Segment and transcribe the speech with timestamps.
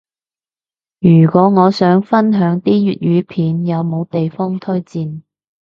[0.99, 5.21] 如果我想分享啲粵語片，有冇地方推薦？